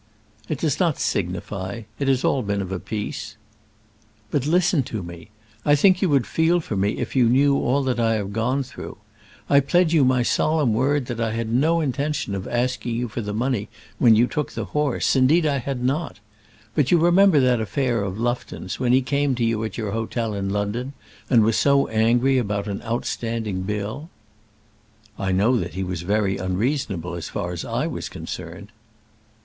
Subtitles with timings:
[0.49, 1.83] "It does not signify.
[1.99, 3.37] It has been all of a piece."
[4.31, 5.29] "But listen to me.
[5.63, 8.63] I think you would feel for me if you knew all that I have gone
[8.63, 8.97] through.
[9.47, 13.21] I pledge you my solemn word that I had no intention of asking you for
[13.21, 13.69] the money
[13.99, 16.19] when you took the horse; indeed I had not.
[16.73, 20.33] But you remember that affair of Lufton's, when he came to you at your hotel
[20.33, 20.93] in London
[21.29, 24.09] and was so angry about an outstanding bill."
[25.19, 28.69] "I know that he was very unreasonable as far as I was concerned."